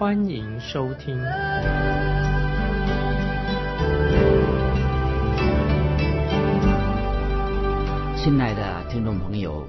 [0.00, 1.14] 欢迎收听。
[8.16, 9.68] 亲爱的听众朋友，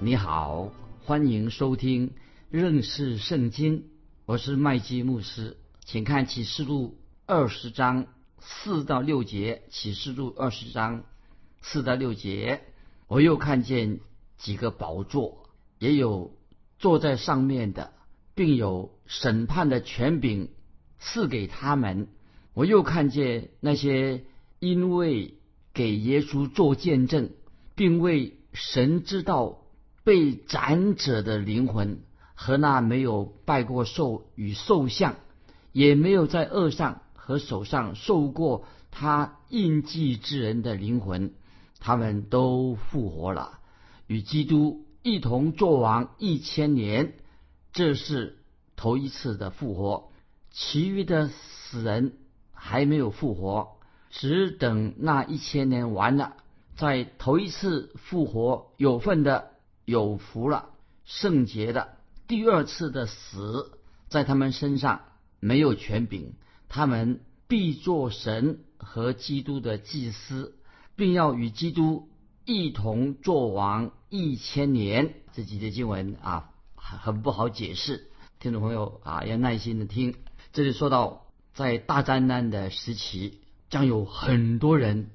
[0.00, 0.72] 你好，
[1.04, 2.12] 欢迎收听
[2.50, 3.84] 认识圣经。
[4.26, 8.06] 我是麦基牧师，请看启示录二十章
[8.40, 9.62] 四到六节。
[9.70, 11.04] 启示录二十章
[11.62, 12.62] 四到六节，
[13.06, 14.00] 我又看见
[14.38, 16.32] 几个宝座，也有
[16.80, 17.92] 坐在上面的，
[18.38, 20.48] 并有审判的权柄
[20.98, 22.08] 赐给他们。
[22.54, 24.24] 我又看见那些
[24.60, 25.34] 因为
[25.74, 27.32] 给耶稣做见证。
[27.78, 29.60] 并为神知道
[30.02, 32.00] 被斩者的灵魂
[32.34, 35.14] 和那没有拜过兽与兽像，
[35.70, 41.34] 也没有在恶上和手上受过他印记之人的灵魂，
[41.78, 43.60] 他们都复活了，
[44.08, 47.14] 与基督一同作王一千年。
[47.72, 48.38] 这是
[48.76, 50.10] 头一次的复活，
[50.50, 52.18] 其余的死人
[52.52, 53.76] 还没有复活，
[54.10, 56.36] 只等那一千年完了。
[56.76, 59.50] 在头一次复活有份的
[59.84, 60.70] 有福了，
[61.04, 61.88] 圣洁的；
[62.28, 65.00] 第二次的死在他们身上
[65.40, 66.34] 没有权柄，
[66.68, 70.56] 他们必做神和基督的祭司，
[70.94, 72.08] 并要与基督
[72.44, 75.14] 一同作王一千年。
[75.32, 76.47] 这几节经文啊，
[76.96, 78.08] 很不好解释，
[78.40, 80.14] 听众朋友啊要耐心的听。
[80.52, 85.10] 这里说到，在大灾难的时期，将有很多人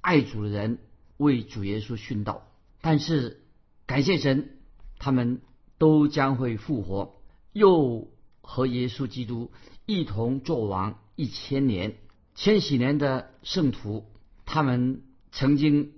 [0.00, 0.78] 爱主的人。
[1.18, 2.46] 为主耶稣殉道，
[2.82, 3.40] 但是
[3.86, 4.50] 感谢神，
[4.98, 5.40] 他们
[5.78, 7.14] 都将会复活，
[7.54, 8.08] 又
[8.42, 9.50] 和耶稣基督
[9.86, 11.96] 一同作王一千年。
[12.34, 14.04] 千禧年的圣徒，
[14.44, 15.94] 他们曾经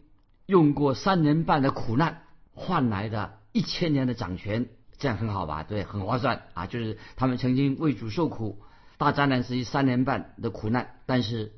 [0.46, 5.62] 用过三年半的苦难换来的一千年的掌权，这样很好吧？
[5.62, 6.66] 对，很划算啊！
[6.66, 8.60] 就是他们曾经为主受苦，
[8.96, 11.52] 大灾难是三年半的苦难，但是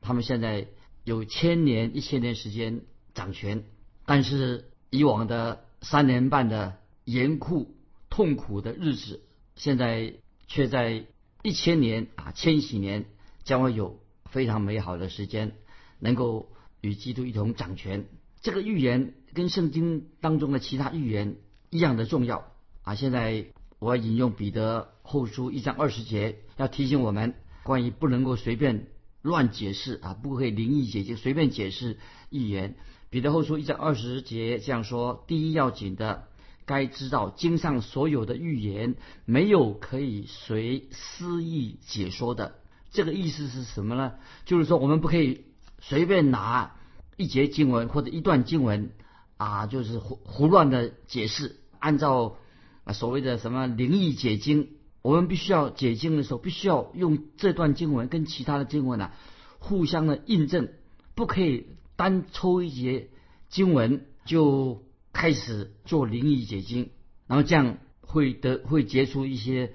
[0.00, 0.68] 他们现在
[1.04, 2.82] 有千年、一千年时间。
[3.14, 3.64] 掌权，
[4.06, 7.76] 但是以往的三年半的严酷、
[8.08, 9.20] 痛苦的日子，
[9.54, 10.14] 现在
[10.46, 11.04] 却在
[11.42, 13.04] 一千年啊，千禧年
[13.44, 14.00] 将会有
[14.30, 15.52] 非常美好的时间，
[15.98, 16.50] 能够
[16.80, 18.06] 与基督一同掌权。
[18.40, 21.36] 这个预言跟圣经当中的其他预言
[21.68, 22.50] 一样的重要
[22.82, 22.94] 啊！
[22.94, 23.46] 现在
[23.78, 28.88] 我要引用彼得后书一章二十节，要提醒我们关于不能够随便
[29.22, 31.98] 乱解释啊，不可以灵异解经，随便解释
[32.30, 32.74] 预言。
[33.08, 36.28] 彼得后书一章二十节这样说：第一要紧的，
[36.64, 42.56] 该知道经上所有的预言，没有可以随私意解说的。
[42.90, 44.14] 这个意思是什么呢？
[44.44, 45.44] 就是说，我们不可以
[45.80, 46.74] 随便拿
[47.16, 48.90] 一节经文或者一段经文
[49.36, 52.36] 啊，就是胡胡乱的解释，按照
[52.84, 54.68] 啊所谓的什么灵异解经。
[55.02, 59.10] 我们必须要解经的时候，必须要用这段经文跟其他的经文呢
[59.58, 60.68] 互相的印证，
[61.14, 61.66] 不可以。
[61.94, 63.10] 单抽一节
[63.48, 64.82] 经文就
[65.12, 66.90] 开始做灵异解经，
[67.28, 69.74] 然后这样会得会结出一些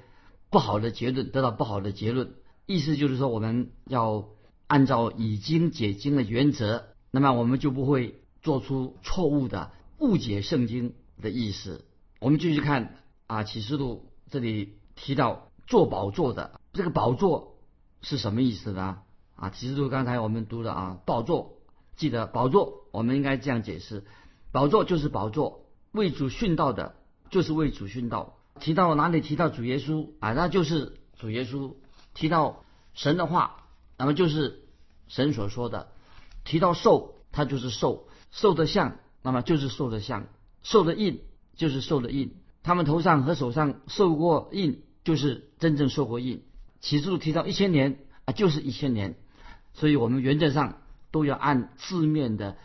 [0.50, 2.34] 不好的结论，得到不好的结论。
[2.66, 4.28] 意思就是说，我们要
[4.66, 11.86] 按照已经解经的原则，那么我们就不会做出错误的误解圣经的意思。
[12.20, 12.96] 我们继续看
[13.28, 17.58] 啊，启示录这里提到做宝座的这个宝座
[18.02, 19.00] 是什么意思呢？
[19.36, 21.54] 啊，启示录刚才我们读的啊，宝座。
[21.96, 24.06] 记得宝座，我们应该这样解释：
[24.52, 26.96] 宝座就是宝座，为主殉道的，
[27.32, 28.38] 就是为主殉道。
[28.60, 31.74] 提到哪里提到主耶稣啊，那就是主耶稣；
[32.14, 32.64] 提到
[32.94, 33.64] 神的话，
[33.98, 34.68] 那么就是
[35.08, 35.88] 神所说的；
[36.44, 40.26] 提到兽，它就是兽；兽的像，那么就是兽的像；
[40.62, 41.24] 兽的印，
[41.58, 42.34] 就是受的印。
[42.64, 46.44] 他们头上和手上受过印，就是真正受过印。
[46.80, 49.16] 起初提到一千年啊，就是一千年。
[49.74, 50.78] 所以我们原则上。
[51.10, 52.58] 都要按字面的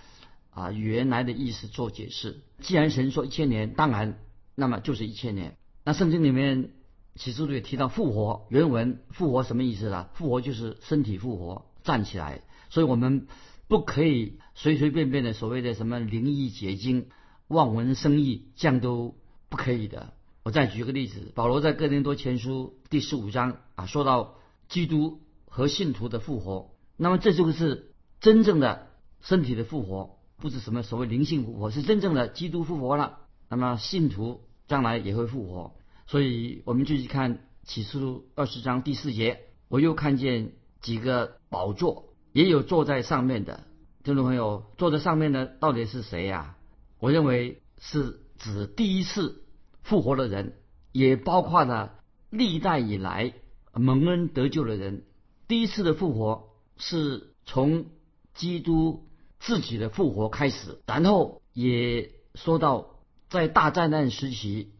[0.50, 2.41] 啊原来的意思做解释。
[2.59, 4.19] 既然神说一千年，当然
[4.56, 5.56] 那么就是一千年。
[5.85, 6.73] 那圣经里面
[7.15, 10.09] 启示录也提到复活，原文复活什么意思呢？
[10.15, 12.43] 复活就是身体复活，站起来。
[12.69, 13.29] 所以我们
[13.69, 17.06] 不可以随随便便的所谓的什么灵异结晶、
[17.52, 19.14] 望文生义，这样都
[19.49, 20.14] 不可以的。
[20.43, 24.34] 我再举个例子，保罗在哥林多前书第十五章啊，说到
[24.69, 26.70] 基督和信徒的复活。
[26.96, 28.88] 那么这就是真正的
[29.20, 33.19] 身体的复活，不是什么所谓灵性复活，是真正的基督复活了。
[33.49, 35.75] 那么信徒将来也会复活。
[36.06, 43.64] 所以我们继续看启示录二十章第四节，我又看见几个宝座，也有坐在上面的
[44.02, 46.56] 听众朋友，坐在上面的到底是谁呀？
[47.02, 49.43] 我认为是指第一次
[49.82, 50.54] 复活的人，
[50.93, 51.99] 也包括了
[52.31, 53.34] 历代以来
[53.75, 55.02] 蒙恩得救的人。
[55.49, 57.87] 第一次的复活是从
[58.34, 59.08] 基督
[59.40, 64.72] 自己的复活开始，然后也说到在大灾难时期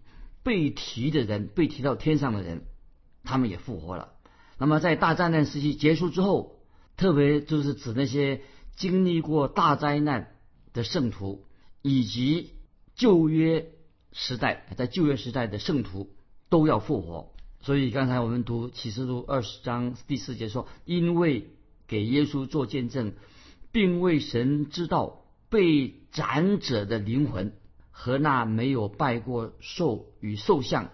[0.45, 2.63] 被提的人，被提到天上的人，
[3.25, 4.13] 他们也复活了。
[4.59, 6.61] 那么在大灾难时期结束之后，
[6.97, 8.43] 特别就是指那些
[8.77, 10.37] 经历过大灾难
[10.73, 11.49] 的圣徒。
[11.83, 12.53] 以及
[12.95, 13.73] 旧约
[14.13, 16.11] 时代，在旧约时代的圣徒
[16.49, 17.33] 都要复活。
[17.61, 21.51] 所以刚才我们读启示录二十章第四节说：“因为
[21.89, 23.15] 给耶稣做见证，
[23.73, 27.53] 并为神知道被斩者的灵魂
[27.91, 30.91] 和那没有拜过兽与兽像，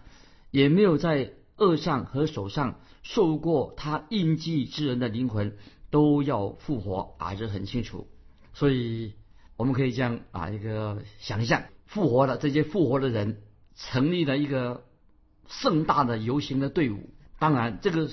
[0.50, 5.56] 也没有在额上和手上受过他印记之人的灵魂，
[5.90, 8.06] 都要复活。”啊，这很清楚。
[8.54, 9.12] 所以。
[9.58, 13.42] 我们可以这样啊，一个想象复活的这些复活的人，
[13.74, 14.84] 成立了一个
[15.48, 17.10] 盛大的游行的队伍。
[17.40, 18.08] 当然，这个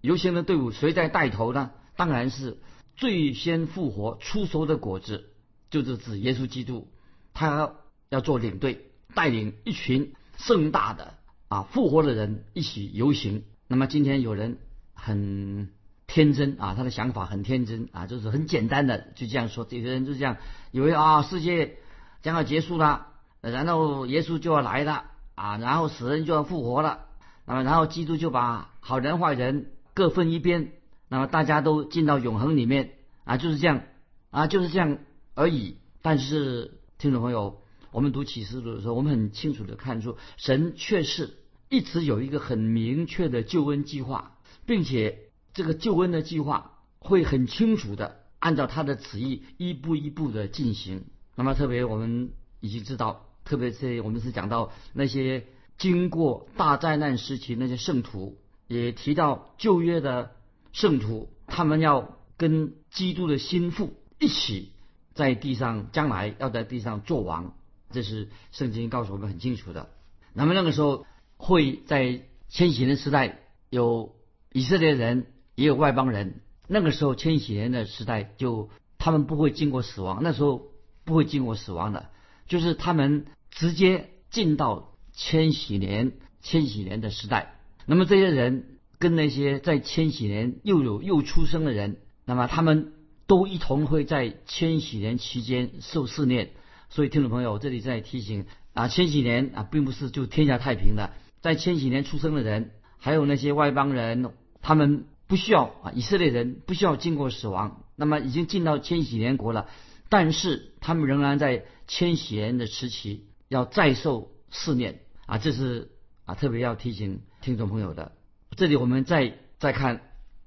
[0.00, 1.70] 游行的队伍谁在带头呢？
[1.94, 2.58] 当然是
[2.96, 5.30] 最先复活出熟的果子，
[5.70, 6.88] 就是指耶稣基督，
[7.34, 7.76] 他
[8.08, 11.14] 要做领队，带领一群盛大的
[11.46, 13.44] 啊复活的人一起游行。
[13.68, 14.58] 那么今天有人
[14.92, 15.70] 很。
[16.12, 19.64] 天真啊，他的想法很天真啊，就是很简单的就这样说。
[19.70, 20.38] 有些人就这样
[20.72, 21.76] 以为啊，世界
[22.20, 23.06] 将要结束了，
[23.40, 25.04] 然后耶稣就要来了
[25.36, 27.06] 啊，然后死人就要复活了，
[27.46, 30.72] 那么然后基督就把好人坏人各分一边，
[31.08, 32.90] 那么大家都进到永恒里面
[33.22, 33.82] 啊，就是这样
[34.30, 34.98] 啊，就是这样
[35.36, 35.76] 而已。
[36.02, 37.62] 但是听众朋友，
[37.92, 41.36] 我们读启示录的时候，我们很清楚的看出，神却是
[41.68, 44.36] 一直有一个很明确的救恩计划，
[44.66, 45.29] 并且。
[45.52, 51.04] 这个救恩的计划会很清楚的按照他的旨意一步一步的进行。
[51.34, 58.38] 那么特别我们已经知道，特别是我们是讲到那些经过大灾难时期那些圣徒，
[58.68, 60.32] 也提到旧约的
[60.72, 64.72] 圣徒，他们要跟基督的心腹一起
[65.14, 67.54] 在地上，将来要在地上做王。
[67.90, 69.88] 这是圣经告诉我们很清楚的。
[70.32, 71.06] 那么那个时候
[71.36, 74.14] 会在千禧年时代有
[74.52, 75.26] 以色列人。
[75.60, 80.68] 也有外邦人，那个时候千禧年的时代，就他们不会经过死亡，那时候
[81.04, 82.08] 不会经过死亡的，
[82.46, 87.56] 就是他们直接进到千禧年，千禧年的时代。
[87.84, 92.94] 那么这些人跟那些在千禧年又有又出生的人，那么他们
[93.26, 96.52] 都一同会在千禧年期间受试炼。
[96.88, 101.12] 所以听众朋友，这里在提醒啊，千禧年啊，并不是就天下太平的，
[101.42, 105.04] 在千禧年出生的人，还有那些外邦人，他们。
[105.30, 109.68] 不需要啊，以色列人不需要经过死亡，那么已经进到千禧年国了，
[110.08, 115.92] 但是他们仍然在千禧年的时期要再受试炼啊，这是
[116.24, 118.10] 啊特别要提醒听众朋友的。
[118.56, 120.00] 这里我们再再看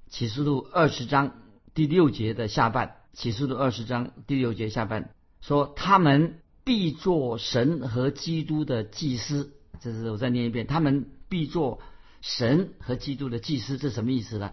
[0.10, 1.32] 启示录二十章
[1.74, 11.80] 第六节的下半，启示录二十章第六节下半说他们必做神和基督的祭司，这是我再念一遍，他们必做
[12.20, 14.52] 神和基督的祭司，这什么意思呢？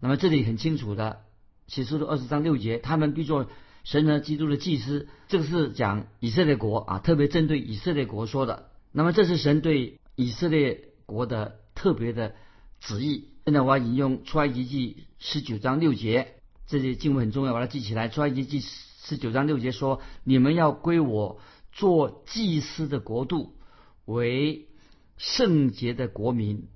[0.00, 1.22] 那么这里很清楚的，
[1.66, 3.48] 启示录二十章六节，他们必做
[3.82, 5.08] 神和基督的祭司。
[5.26, 8.70] 这个是讲以色列国啊，特别针对以色列国说的。
[8.92, 12.36] 那么这是神对以色列国的特别的
[12.80, 13.30] 旨意。
[13.44, 16.34] 现在我要引用出埃及记十九章六节，
[16.66, 18.08] 这些经文很重要，把它记起来。
[18.08, 21.40] 出埃及记十九章六节说：“你们要归我
[21.72, 23.56] 做祭司的国度，
[24.04, 24.68] 为
[25.16, 26.68] 圣洁的国民。”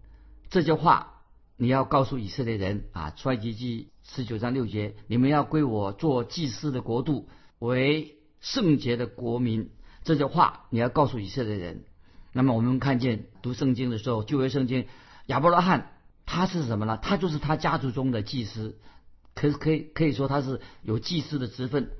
[0.51, 1.12] 这句话。
[1.57, 7.29] 你要告诉以色列人啊，出埃及记十九章六节，你们要归我做祭司的国度，
[7.59, 9.71] 为圣洁的国民。
[10.03, 11.85] 这句话你要告诉以色列人。
[12.33, 14.87] 那么我们看见读圣经的时候，旧约圣经
[15.27, 15.93] 亚伯拉罕
[16.27, 16.99] 他是什么呢？
[17.01, 18.79] 他就是他家族中的祭司，
[19.35, 21.91] 可可以可以说他是有祭司的职分。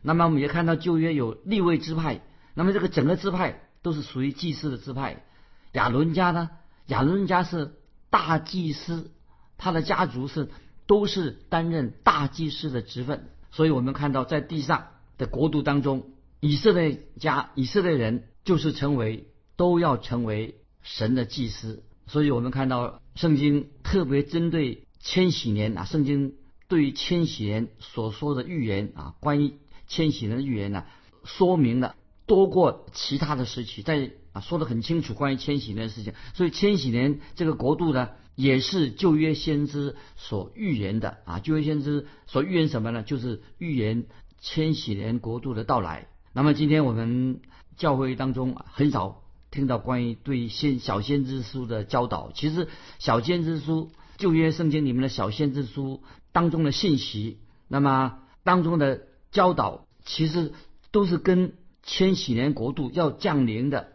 [0.00, 2.22] 那么我们也看到旧约有立位支派，
[2.54, 5.24] 那么这个整个支派都是属于祭司的支派。
[5.72, 6.48] 亚伦家呢？
[6.86, 7.74] 亚伦家是。
[8.10, 9.10] 大祭司，
[9.56, 10.48] 他的家族是
[10.86, 26.34] 都是担任大祭司的职分，所以我们看到在地上的国度当中，以色列家以色列人就是成为都要成为神的祭司，所以我们看到圣经特别针对千禧年啊，圣经
[26.68, 29.54] 对于千禧年所说的预言啊，关于
[29.86, 30.84] 千禧年的预言呢，
[31.24, 31.94] 说明了
[32.26, 36.12] 多过其他的时期，在啊说的很清楚关于千禧年的事情。
[36.34, 41.40] 所以千禧年这个国度呢，也是旧约先知所预言的啊。
[41.40, 43.02] 旧约先知所预言什么呢？
[43.02, 44.06] 就是预言
[44.40, 46.08] 千禧年国度的到来。
[46.32, 47.40] 那么今天我们
[47.76, 52.30] 教会当中很少听到关于对先小先知书的教导。
[52.32, 52.68] 其实
[52.98, 60.52] 小先知书旧约圣经里面的小先知书当中的信息，那么当中的教导，其实
[60.92, 63.92] 都是跟千禧年国度要降临的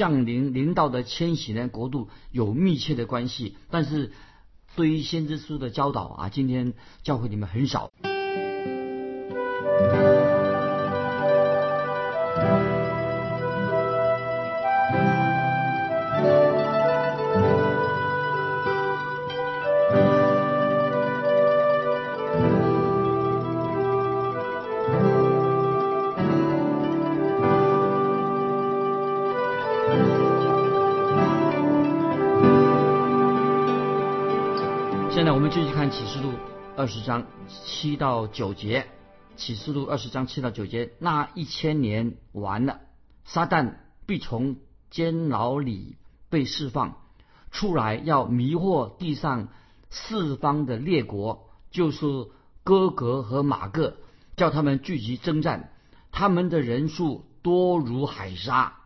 [0.00, 3.58] 降临临到的迁徙呢国度有密切的关系。
[3.70, 4.12] 但是
[4.74, 7.92] 对于先知书的教导啊，今天教会里面很少。
[35.50, 36.32] 们继续看启示录
[36.76, 38.86] 二十章七到九节。
[39.34, 42.82] 启示录二十章七到九节，那一千年完了，
[43.24, 44.58] 撒旦必从
[44.90, 45.96] 监牢里
[46.28, 46.98] 被释放
[47.50, 49.48] 出来，要迷惑地上
[49.90, 52.28] 四方的列国，就是
[52.62, 53.96] 哥格和马各，
[54.36, 55.72] 叫他们聚集征战。
[56.12, 58.76] 他们的人数多如海沙，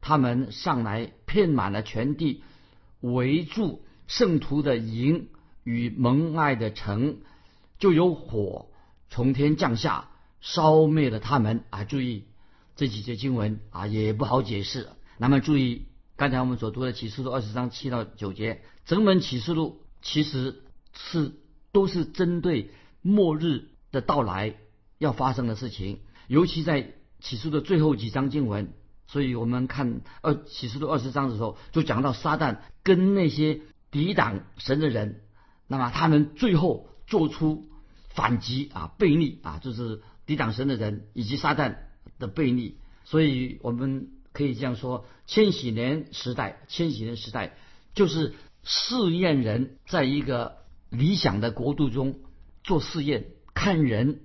[0.00, 2.44] 他们上来遍满了全地，
[3.00, 5.28] 围住圣徒的营
[5.64, 7.18] 与蒙爱的城，
[7.78, 8.68] 就有火。
[9.10, 11.84] 从天降下，烧灭了他们啊！
[11.84, 12.24] 注意
[12.76, 14.88] 这几节经文啊，也不好解释。
[15.18, 21.32] 那么注意刚才我们所读的启示录二十章七到九节，整本启示录其实是
[21.70, 22.70] 都是针对
[23.02, 24.56] 末日的到来
[24.98, 28.72] 要发生的事情，尤其在启示的最后几章经文。
[29.06, 35.20] 所以我们看二启示录二十章的时候，就讲到撒旦跟那些抵挡神的人，
[35.78, 37.68] 那么他们最后做出。
[38.16, 41.78] 反击啊，背逆啊，就是抵挡神的人以及撒旦
[42.20, 47.56] 的背逆，所以我们可以这样说：千禧年时代，千禧年时代
[47.92, 50.58] 就是试验人在一个
[50.90, 52.20] 理想的国度中
[52.62, 54.20] 做试验，看人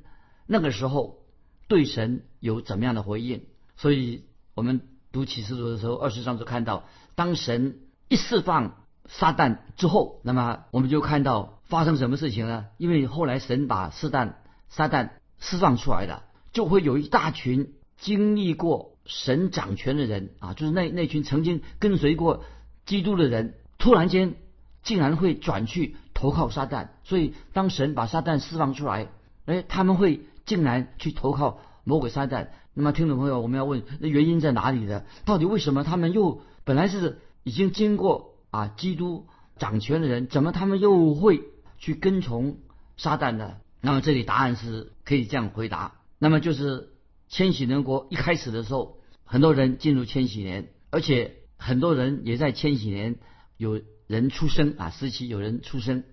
[0.46, 1.24] 那个时候
[1.68, 3.46] 对神有怎么样的回应。
[3.76, 8.79] 所以我们读启示录的时候，二十章就看到，当神一释放
[9.10, 11.56] 撒旦之后，那么我们就看到。
[11.70, 12.66] 发生什么事情呢？
[12.78, 14.34] 因为后来神把撒旦、
[14.70, 22.44] 撒旦释放出来了，就会有一大群经历过神掌权的人啊，就是那那群曾经跟随过
[22.88, 24.34] 基督的人，突然间
[24.82, 26.88] 竟然会转去投靠撒旦。
[27.04, 29.10] 所以当神把撒旦释放出来，
[29.46, 32.48] 哎，他们会竟然去投靠魔鬼撒旦。
[32.74, 35.04] 那么听众朋友，我们要问，那原因在哪里呢？
[35.24, 39.28] 到底为什么他们又本来是已经经过啊基督
[39.58, 41.42] 掌权的人，怎么他们又会？
[41.82, 42.58] 去跟从
[42.98, 45.96] 撒旦呢，那么这里答案是可以这样回答。
[46.18, 46.90] 那么就是
[47.30, 53.16] 千禧年国一开始的时候，很多人进入千禧年，而且很多人也在千禧年
[53.56, 56.04] 有人出生啊，时期有人出生。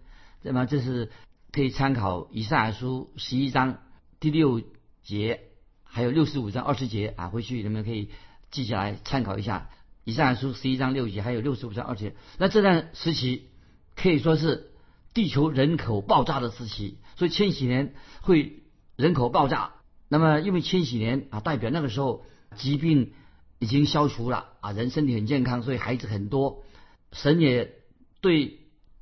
[0.40, 1.11] 那么这是
[1.50, 3.78] 可以参考以赛亚书十一章
[4.21, 4.62] 第六
[5.02, 5.40] 节，
[5.83, 8.11] 还有六十五章二十节啊，回去你们可以
[8.52, 9.69] 记下来参考一下。
[10.06, 12.14] 以赛亚书十一章六节，还有六十五章二节。
[12.38, 13.50] 那这段时期
[13.94, 14.70] 可以说是。
[15.16, 18.64] 地球人口爆炸的时期，所以千禧年会
[18.96, 19.76] 人口爆炸。
[20.10, 23.14] 那么，因为千禧年啊，代表那个时候疾病
[23.58, 26.64] 已经消除了啊，人身体很健康，所以孩子很多。
[27.12, 27.72] 神也
[28.20, 28.58] 对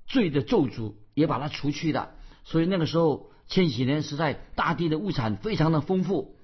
[0.06, 2.12] 罪的咒诅也把它除去了，
[2.44, 6.36] 所以那个时候千禧年时代，大地的物产非常的丰富。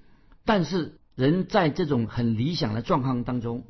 [0.43, 3.63] 但是，人在这种很理想的状况当中，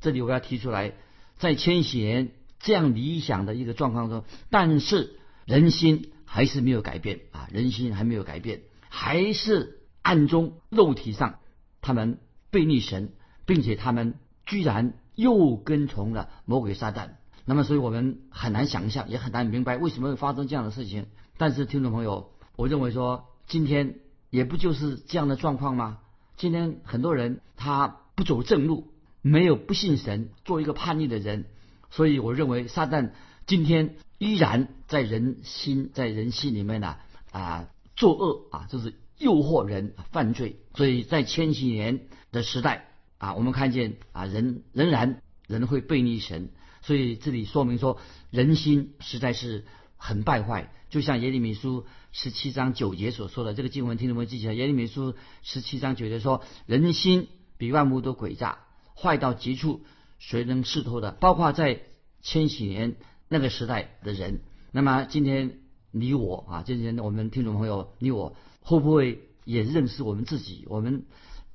[0.00, 0.92] 这里我要提出来，
[1.38, 5.16] 在千禧年这样理想的一个状况中，但是。
[5.46, 11.40] 人心还是没有改变啊，人心还没有改变，还是暗中肉体上
[11.80, 12.20] 他们
[12.52, 13.14] 背逆神，
[13.46, 14.14] 并且他们
[14.46, 17.14] 居然又跟从了魔鬼撒旦。
[17.46, 21.06] 那么，所以我们很难想象，也很难明白为什么会发生这样的事情。
[21.36, 23.96] 但是，听众朋友，我认为说，今天
[24.28, 25.98] 也不就是这样的状况吗？
[26.36, 28.92] 今天很多人他不走正路，
[29.22, 31.46] 没有不信神，做一个叛逆的人。
[31.90, 33.10] 所以，我认为撒旦
[33.46, 33.96] 今天。
[34.22, 36.98] 依然在人心，在人心里面呢
[37.32, 40.56] 啊作恶啊，就是诱惑人犯罪。
[40.74, 46.50] 所以在千禧年的时代啊，我们看见啊人仍然人会背逆神。
[46.82, 47.98] 所以这里说明说
[48.28, 49.64] 人心实在是
[49.96, 50.70] 很败坏。
[50.90, 54.52] 就像耶利米书十七章九节所说的，这个经文听众们记起来。
[54.52, 58.58] 耶利米书十七章九节说：“人心比万物都诡诈，
[59.00, 59.82] 坏到极处，
[60.18, 61.82] 谁能识透的？”包括在
[62.20, 62.96] 千禧年
[63.28, 64.40] 那个时代的人。
[64.72, 65.58] 那么今天
[65.90, 70.66] 你我啊，今天我们听众朋友，你我会不会也认识我们自己？
[70.68, 71.06] 我们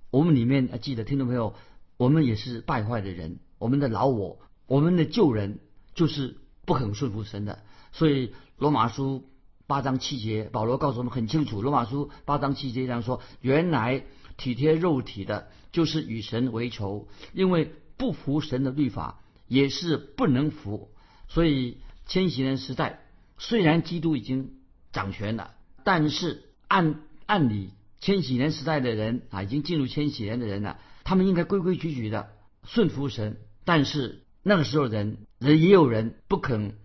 [0.09, 1.53] 我们里面记得听众朋友，
[1.97, 3.39] 我们也是败坏的人。
[3.57, 5.59] 我们的老我，我们的旧人，
[5.93, 7.63] 就是不肯顺服神的。
[7.93, 9.29] 所以罗马书
[9.65, 11.61] 八章七节，保罗告诉我们很清楚。
[11.61, 14.03] 罗马书八章七节这样说：原来
[14.37, 20.91] 体贴肉体的，就是与神为仇，因为不服神的律法，也是不能服。
[21.27, 23.01] 所以千禧年时代。
[23.37, 24.53] 虽然基督已经
[24.93, 32.29] 掌权了，但是按按理千禧年时代的人啊，已经进入千禧年的人了，他们应该规规矩矩的
[32.63, 33.41] 顺服神。
[33.65, 36.77] 但是那个时候人人也有人不肯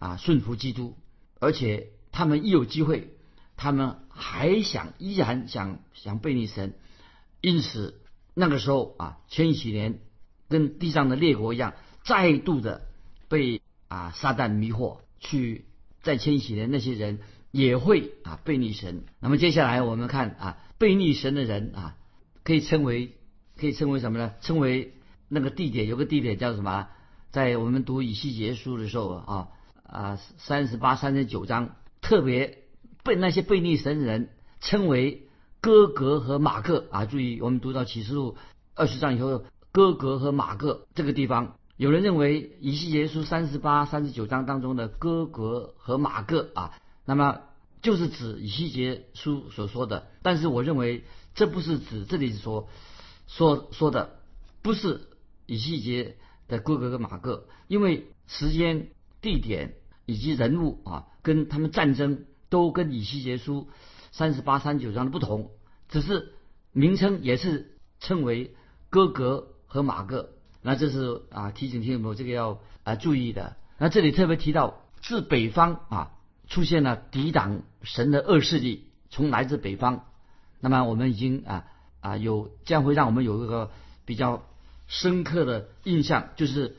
[0.00, 0.96] 啊顺服基督，
[1.38, 3.14] 而且他们一有机会，
[3.56, 6.74] 他们还想依然想想背逆神。
[7.42, 8.00] 因此
[8.32, 9.98] 那个时候啊，千禧年
[10.48, 12.86] 跟地上的列国一样，再度的
[13.28, 15.66] 被啊撒旦迷惑去。
[16.02, 17.20] 在千禧年，那些人
[17.52, 19.04] 也会啊背逆神。
[19.20, 21.96] 那么接下来我们看啊背逆神的人啊，
[22.42, 23.18] 可以称为
[23.56, 24.32] 可以称为什么呢？
[24.40, 24.94] 称为
[25.28, 26.88] 那个地点有个地点叫什么？
[27.30, 29.48] 在我们读以西结书的时候啊
[29.84, 32.64] 啊三十八三十九章，特别
[33.04, 34.30] 被那些背逆神的人
[34.60, 35.21] 称为
[35.62, 37.06] 哥格和马克啊。
[37.06, 38.36] 注意，我们读到启示录
[38.74, 41.56] 二十章以后，哥格和马克这个地方。
[41.76, 46.72] 有人认为以西结书三十八、三十九章当中的哥格和马克啊，
[47.04, 47.42] 那么
[47.80, 50.08] 就是指以西结书所说的。
[50.22, 51.04] 但是我认为
[51.36, 52.68] 这不是指这里所
[53.28, 54.18] 说说的，
[54.62, 55.02] 不是
[55.46, 56.16] 以西结
[56.48, 58.88] 的哥格和马克，因为时间、
[59.20, 59.74] 地点
[60.06, 63.68] 以及人物啊，跟他们战争都跟以西结书
[64.12, 65.50] 三十八、三十九章的不同，
[65.88, 66.34] 只是
[66.70, 68.54] 名称也是称为
[68.90, 70.30] 哥格和马格。
[70.60, 73.56] 那这是啊提醒听众朋友这个要啊注意的。
[73.78, 76.12] 那这里特别提到，自北方啊
[76.46, 80.04] 出现了抵挡神的恶势力，从来自北方。
[80.60, 81.64] 那么我们已经啊
[82.00, 83.70] 啊有将会让我们有一个
[84.04, 84.46] 比较
[84.86, 86.76] 深刻的印象，就是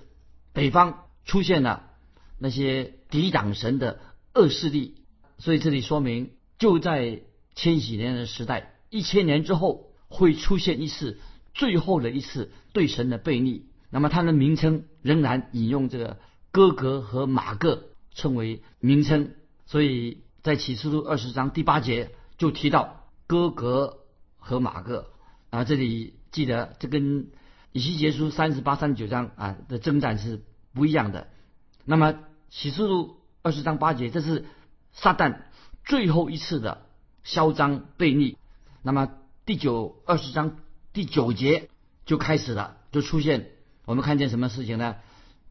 [0.54, 1.90] 北方出现了
[2.38, 4.00] 那些抵挡神的
[4.36, 4.96] 恶势力。
[5.40, 6.32] 所以这里说明，
[6.64, 7.24] 就在
[7.56, 11.20] 千禧年的时代，一千年之后会出现一次
[11.54, 13.66] 最后的一次对神的背逆。
[13.90, 16.20] 那么它的名称仍然引用这个
[16.52, 19.32] 哥格和马各称为名称，
[19.66, 23.98] 所以在启示录二十章第八节就提到哥格
[24.38, 25.12] 和马各
[25.50, 27.28] 啊，这里记得这跟
[27.74, 30.42] 以西结书三十八、三十九章啊的征战是
[30.74, 31.28] 不一样的。
[31.84, 34.46] 那么启示录二十章八节，这是
[34.94, 35.42] 撒旦
[35.86, 36.86] 最后一次的
[37.24, 38.38] 嚣张悖逆。
[38.82, 39.10] 那么
[39.46, 40.58] 第九二十章
[40.92, 41.70] 第九节
[42.06, 43.52] 就开始了，就出现。
[43.86, 44.96] 我们看见什么事情呢？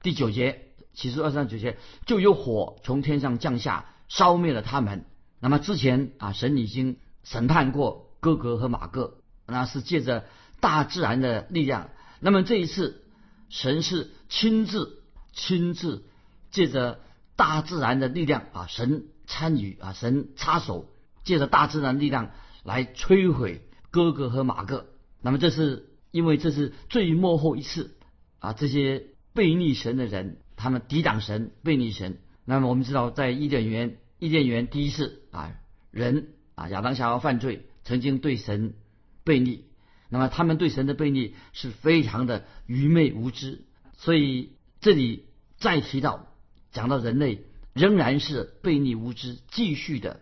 [0.03, 5.05] 第九节，启示二三九节，就有火从天上降下，烧灭了他们。
[5.38, 10.25] 那么之前啊，神已经审判过哥格和马哥，那是借着
[10.61, 11.90] 大自然的力量。
[12.21, 13.03] 那么这一次，
[13.49, 16.05] 神是亲自亲自
[16.51, 17.01] 借着
[17.37, 20.88] 大自然的力量啊，神参与啊，神插手，
[21.24, 22.30] 借着大自然力量
[22.64, 24.87] 来摧毁哥哥和马哥。
[25.20, 27.96] 那么这是因为这是最幕后一次。
[28.38, 32.18] 啊，这些背逆神的人，他们抵挡神，背逆神。
[32.44, 35.54] 那么我们知道，在伊甸园，伊甸园第一次啊，
[35.92, 38.74] 人啊，亚当夏娃犯罪，曾经对神
[39.22, 39.64] 背逆。
[40.08, 43.62] 那么他们对神的背逆是非常的愚昧无知。
[43.96, 45.26] 所以这里
[45.58, 46.26] 再提到，
[46.72, 50.20] 讲到人类仍然是悖逆无知，继续的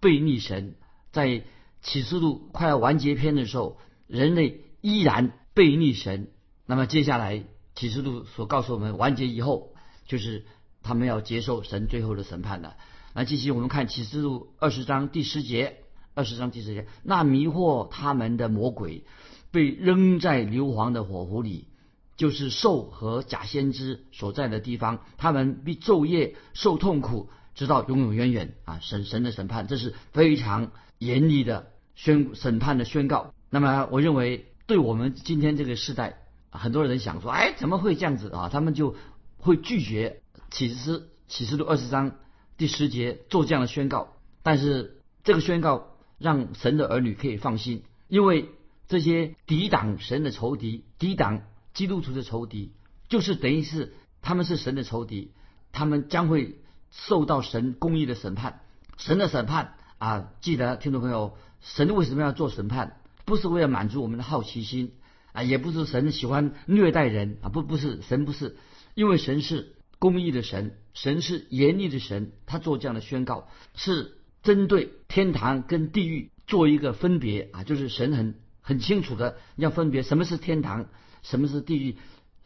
[0.00, 0.74] 悖逆神。
[1.10, 1.44] 在
[1.80, 6.28] 启示录快要完结篇的时候，人类依然悖逆神。
[6.66, 7.44] 那么接下来。
[7.74, 9.72] 启示录所告诉我们，完结以后
[10.06, 10.44] 就是
[10.82, 12.76] 他们要接受神最后的审判的。
[13.14, 15.78] 那继续我们看启示录二十章第十节，
[16.12, 19.04] 二十章第十节，那迷惑他们的魔鬼
[19.50, 21.68] 被扔在硫磺的火湖里，
[22.16, 28.78] 就是兽和假先知所在的地方，他们必昼夜受痛苦，直到永永远远啊！
[28.80, 33.34] 神神的审判，这是非常严厉的宣审判的宣告。
[33.50, 36.18] 那么我认为，对我们今天这个时代。
[36.54, 38.50] 很多人想说，哎，怎么会这样子啊？
[38.50, 38.94] 他们就
[39.38, 40.20] 会拒绝
[40.50, 42.16] 启示启示录二十章
[42.58, 44.16] 第十节做这样的宣告。
[44.42, 48.50] 但是这个宣告让神的儿女可以放心，因为
[48.86, 51.40] 这些抵挡神的仇敌、抵挡
[51.74, 52.72] 基督徒的仇敌，
[53.08, 55.32] 就是等于是他们是神的仇敌，
[55.72, 56.58] 他们将会
[56.90, 58.60] 受到神公义的审判。
[58.98, 62.98] 神的审判啊，记得听众朋友，神为什么要做审判？
[63.24, 64.92] 不是为了满足我们的好奇心
[65.32, 68.56] 啊，也不是神喜欢虐待人啊，不不是神不是，
[68.94, 80.86] 因为神是公义的神，神是严厉的神，他做这样的宣告是针对天堂跟地狱做一个分别啊，就是神很很清楚的要分别什么是天堂，
[81.22, 81.96] 什么是地狱，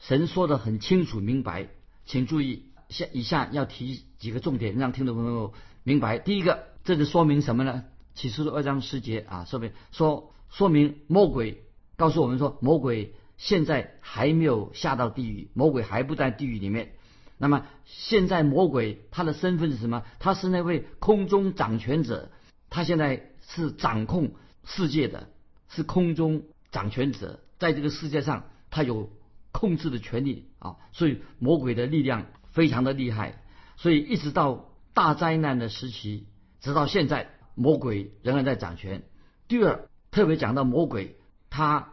[0.00, 1.68] 神说的很清楚明白，
[2.04, 5.52] 请注意下以下要提几个重点，让听众朋友
[5.84, 6.18] 明白。
[6.18, 7.84] 第一个，这就说明什么呢？
[8.14, 10.32] 启示录二章十节啊，说明说。
[10.48, 11.64] 说明魔鬼
[11.96, 16.92] 告诉我们说，魔鬼现在还没有下到地狱，魔鬼还不在地狱里面。
[17.36, 20.04] 那么现在魔鬼他的身份是什么？
[20.20, 22.30] 他是那位空中掌权者，
[22.70, 25.28] 他现在是掌控世界的，
[25.76, 29.10] 是空中掌权者，在这个世界上他有
[29.52, 30.76] 控制的权利啊。
[30.92, 33.44] 所以魔鬼的力量非常的厉害。
[33.76, 36.26] 所以一直到大灾难的时期，
[36.60, 39.04] 直到现在，魔鬼仍然在掌权。
[39.46, 39.88] 第二。
[40.12, 41.16] 特别讲到魔鬼，
[41.50, 41.92] 他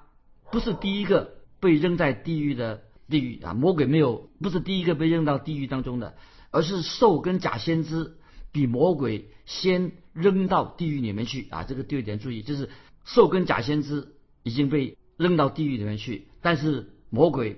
[0.50, 6.16] 不是第一个被扔在地狱的地狱啊，魔鬼没有不是第一个被扔到地狱当中的，
[6.50, 8.14] 而是兽跟假先知
[8.54, 11.64] 比魔鬼先扔到地狱里面去啊。
[11.64, 12.70] 这个第二点注意，就是
[13.06, 14.10] 兽跟假先知
[14.44, 17.58] 已经被扔到地狱里面去，但是魔鬼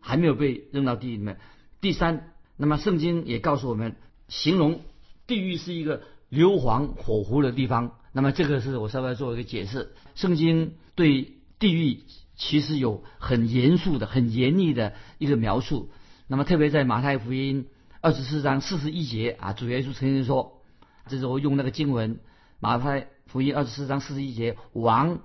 [0.00, 1.38] 还没有被扔到地狱里面。
[1.80, 3.96] 第三，那么圣经也告诉我们，
[4.28, 4.80] 形容
[5.26, 7.98] 地狱是一个硫磺火湖的地方。
[8.12, 9.92] 那么这个是我稍微做一个解释。
[10.14, 12.00] 圣经对地狱
[12.34, 15.90] 其实有很严肃的、很严厉的一个描述。
[16.26, 17.66] 那么特别在马太福音
[18.00, 20.62] 二十四章四十一节啊，主耶稣曾经说，
[21.06, 22.18] 这是我用那个经文，
[22.58, 25.20] 马太福音二十四章四十一节，王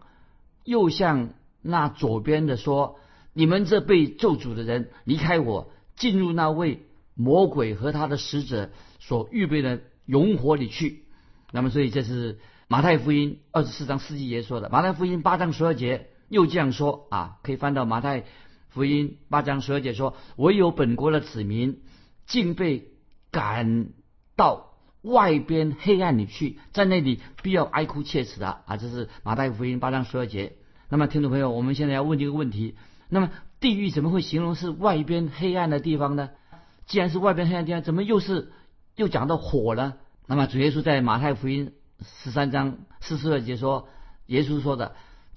[0.63, 1.29] 又向
[1.61, 2.99] 那左边的说
[3.33, 6.85] ：“你们这被咒诅的人，离开我，进入那位
[7.15, 11.03] 魔鬼和他的使者所预备的永火里去。”
[11.51, 12.39] 那么所以这是。
[12.67, 18.23] 马太福音二十四章四十一节说的，马太福音八章十二节又这样说啊，可以翻到马太
[18.69, 21.81] 福音八章十二节说：“唯有本国的子民，
[22.27, 22.87] 竟被
[23.29, 23.89] 赶
[24.37, 24.70] 到
[25.01, 30.53] 外边黑暗里去，在那里必要哀哭切齿的啊。”这是马太福音八章十二节。
[30.89, 32.75] 那么，听众朋友，我们现在要问这个问题：
[33.09, 36.29] 那么地狱怎么会形容是外边黑暗的地方呢？
[36.85, 38.51] 既然是外边黑暗地方，怎么又是
[38.95, 39.93] 又讲到火呢？
[40.27, 41.73] 那么主耶稣在马太福音。
[42.23, 43.87] 十三章四十二节说，
[44.25, 44.95] 耶稣说的，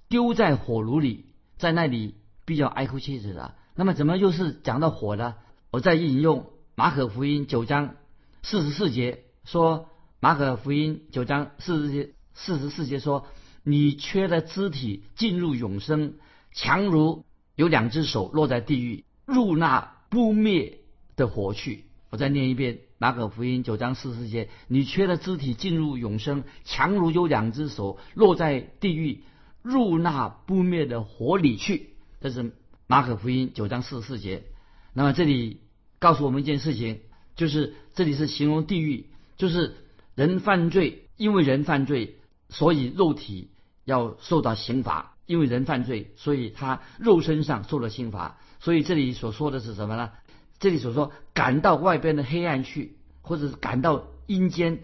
[0.09, 1.27] 丢在火炉里，
[1.59, 2.15] 在那里
[2.47, 3.55] 比较哀哭切齿的。
[3.75, 5.35] 那么怎么又是讲到火呢？
[5.71, 7.97] 我再引用马可福音九章
[8.43, 9.89] 四十四节说，
[10.21, 13.27] 马可福音九章四十节四十四节说，
[13.63, 16.15] 你缺的肢体进入永生，
[16.53, 20.81] 强如有两只手落在地狱，入那不灭
[21.17, 21.85] 的火去。
[22.11, 22.81] 我再念一遍。
[22.97, 29.25] 马可福音九章四十四节，你缺了肢体进入永生，强如有两只手落在地狱，
[29.61, 31.91] 入那不灭的火里去。
[32.21, 32.55] 这是
[32.87, 34.45] 马可福音九章四十四节。
[34.95, 35.61] 那么这里
[35.99, 37.01] 告诉我们一件事情，
[37.37, 39.77] 就是这里是形容地狱，就是
[40.15, 42.17] 人犯罪，因为人犯罪，
[42.49, 43.51] 所以肉体
[43.85, 48.39] 要受到刑罚；因为人犯罪，所以他肉身上受了刑罚。
[48.61, 50.11] 所以这里所说的是什么呢？
[50.59, 54.79] 这里所说赶到外边的黑暗去，或者是赶到阴间，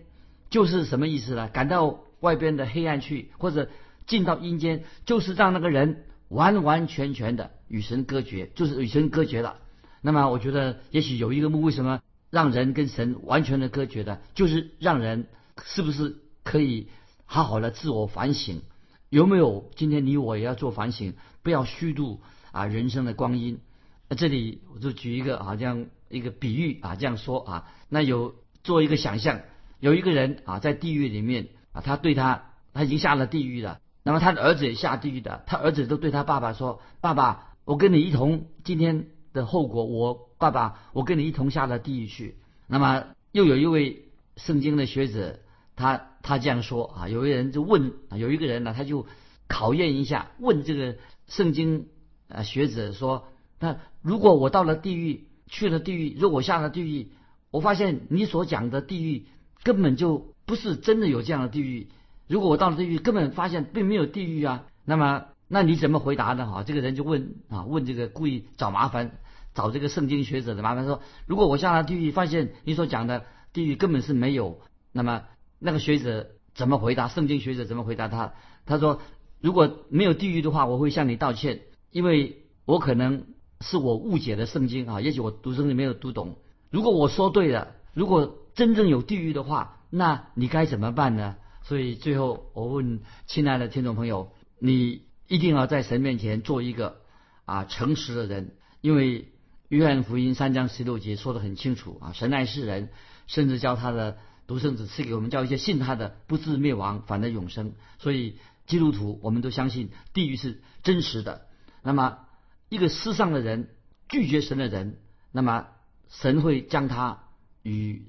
[0.51, 1.49] 就是什么意思呢？
[1.49, 3.71] 赶到外边的黑暗去，或者
[4.07, 9.57] 进到阴间，就是让那个人完完全全的与神隔绝，就是与神隔绝了。
[10.03, 15.27] 那么，我觉得也许有一个目，为什么让人跟神完全的隔绝的，就是让人
[15.65, 16.89] 是不是可以
[17.25, 18.63] 好好的自我反省？
[19.09, 22.21] 有没有今天你我也要做反省，不要虚度
[22.53, 23.61] 啊人生的光阴。
[24.09, 29.41] 那这里我就举一个好像一个比喻啊，这样说啊，那有做一个想象，
[29.81, 44.05] 有一个人啊在地狱里面啊，他对他他已经下了地狱了，那么他的儿子也下地狱的，他儿子都对他爸爸说：“爸爸，我跟你一同今天的后果，我爸爸我跟你一同下了地狱去。”那么又有一位
[44.37, 45.41] 圣经的学者，
[45.77, 49.07] 他他这样说啊，有一人就问，有一个人呢，他就
[49.49, 51.89] 考验一下，问这个圣经
[52.29, 53.27] 啊学者说。
[53.59, 57.09] 那如果我到了地狱，去了地狱，如果我下了地狱，
[57.51, 59.27] 我发现你所讲的地狱
[59.63, 61.89] 根本就不是真的有这样的地狱。
[62.27, 66.47] 如果我到了地狱，根本发现并没有地狱啊，那么那你怎么回答呢？
[66.47, 69.19] 哈，这个人就问啊，问这个故意找麻烦，
[69.53, 74.61] 找这个圣经学者的麻烦，说如果我下了地狱，发现你所讲的地狱根本是没有，
[74.93, 75.25] 那么
[75.59, 77.09] 那个学者怎么回答？
[77.09, 78.33] 圣经学者怎么回答他？
[78.65, 79.01] 他说
[79.41, 83.27] 如果没有地狱的话，我会向你道歉，因为我可能。
[83.63, 86.39] 是我误解了圣经啊，也许我读圣经没有读懂。
[86.71, 91.37] 如果我说对了，如果真正有地狱的话，那你该怎么办呢？
[91.63, 97.03] 所以最后我问亲爱的听众朋友，你一定要在神面前做一个
[97.45, 99.29] 啊诚实的人，因为
[99.69, 102.89] 约翰福音三章十六节说的很清楚啊，神爱世人，
[103.29, 107.75] 甚至叫他的独生子赐给我们，叫一些信他的不至灭亡，反得永生。
[108.01, 111.47] 所以基督徒我们都相信地狱是真实的。
[111.85, 112.27] 那么
[112.69, 113.69] 一个世上的人
[114.09, 114.99] 拒绝神的人，
[115.31, 115.69] 那么
[116.09, 117.21] 神会将他
[117.63, 118.03] 与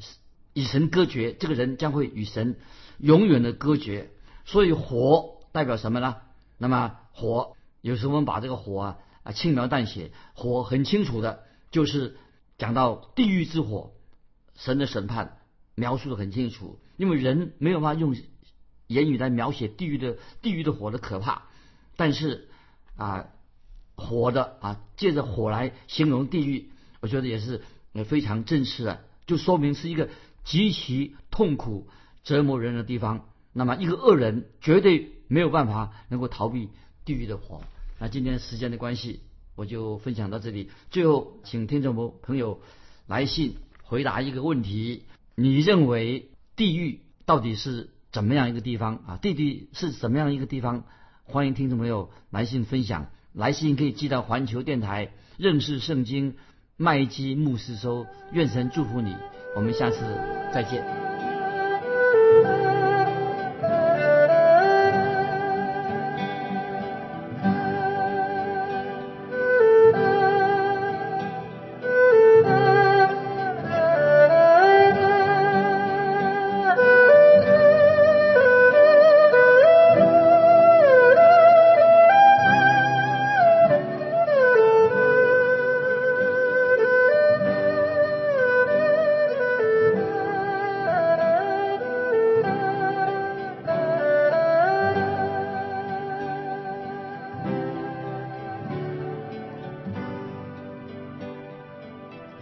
[0.56, 2.58] 与神隔绝，这个人将会与神
[2.98, 4.10] 永远的隔绝。
[4.44, 6.16] 所以火代表什么呢？
[6.62, 12.18] 那么火有时候我们把这个火啊啊轻描淡写，火很清楚的，就是
[12.60, 13.94] 讲到地狱之火，
[14.54, 15.40] 神的审判
[15.74, 16.80] 描述的很清楚。
[16.98, 18.16] 因为人没有办法用
[18.86, 21.46] 言语来描写地狱的地狱的火的可怕，
[21.96, 22.48] 但是
[22.96, 23.26] 啊
[23.96, 26.70] 火的啊借着火来形容地狱，
[27.00, 27.64] 我觉得也是
[28.06, 30.10] 非常真实的，就说明是一个。
[30.44, 31.88] 极其痛苦
[32.24, 36.68] 折磨人的地方，那么一个恶人绝对没有办法能够逃避
[37.06, 37.62] 地狱的火。
[37.98, 39.22] 那今天时间的关系，
[39.56, 40.70] 我就分享到这里。
[40.90, 42.60] 最后，请听众朋朋友
[43.08, 49.20] 来信回答一个问题：你认为地狱到底是怎么样一个地方啊？
[49.22, 50.84] 地狱是怎么样一个地方？
[51.24, 53.08] 欢迎听众朋友来信分享。
[53.32, 56.36] 来信可以寄到环球电台认识圣经
[56.76, 58.06] 麦基牧师收。
[58.34, 59.16] 愿神祝福你。
[59.56, 59.98] 我们下次
[60.54, 61.11] 再见。